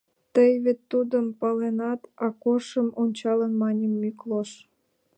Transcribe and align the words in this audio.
—Тый 0.33 0.51
вет 0.63 0.79
тудым 0.91 1.25
паленат,— 1.39 2.01
Акошым 2.27 2.87
ончалын, 3.01 3.53
мане 3.61 3.87
Миклош. 4.01 4.49